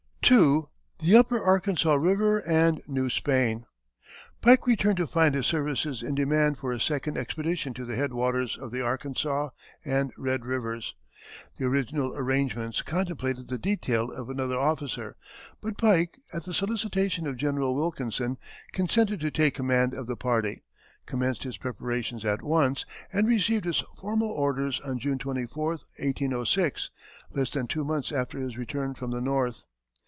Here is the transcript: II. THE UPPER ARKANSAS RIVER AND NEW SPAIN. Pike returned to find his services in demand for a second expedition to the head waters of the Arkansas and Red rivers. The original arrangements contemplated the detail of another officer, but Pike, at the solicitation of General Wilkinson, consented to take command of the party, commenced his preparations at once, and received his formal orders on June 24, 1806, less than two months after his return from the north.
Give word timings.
II. 0.33 0.63
THE 0.99 1.17
UPPER 1.17 1.43
ARKANSAS 1.45 1.97
RIVER 1.99 2.39
AND 2.47 2.81
NEW 2.87 3.09
SPAIN. 3.09 3.65
Pike 4.39 4.65
returned 4.65 4.95
to 4.95 5.05
find 5.07 5.35
his 5.35 5.45
services 5.45 6.01
in 6.01 6.15
demand 6.15 6.57
for 6.57 6.71
a 6.71 6.79
second 6.79 7.17
expedition 7.17 7.73
to 7.73 7.83
the 7.83 7.97
head 7.97 8.13
waters 8.13 8.57
of 8.57 8.71
the 8.71 8.79
Arkansas 8.81 9.49
and 9.83 10.13
Red 10.17 10.45
rivers. 10.45 10.95
The 11.57 11.65
original 11.65 12.15
arrangements 12.15 12.81
contemplated 12.81 13.49
the 13.49 13.57
detail 13.57 14.09
of 14.09 14.29
another 14.29 14.57
officer, 14.57 15.17
but 15.59 15.77
Pike, 15.77 16.17
at 16.31 16.45
the 16.45 16.53
solicitation 16.53 17.27
of 17.27 17.35
General 17.35 17.75
Wilkinson, 17.75 18.37
consented 18.71 19.19
to 19.19 19.31
take 19.31 19.55
command 19.55 19.93
of 19.93 20.07
the 20.07 20.15
party, 20.15 20.63
commenced 21.05 21.43
his 21.43 21.57
preparations 21.57 22.23
at 22.23 22.41
once, 22.41 22.85
and 23.11 23.27
received 23.27 23.65
his 23.65 23.83
formal 23.99 24.29
orders 24.29 24.79
on 24.79 24.97
June 24.97 25.17
24, 25.17 25.69
1806, 25.71 26.89
less 27.33 27.49
than 27.49 27.67
two 27.67 27.83
months 27.83 28.13
after 28.13 28.39
his 28.39 28.57
return 28.57 28.93
from 28.95 29.11
the 29.11 29.19
north. 29.19 29.65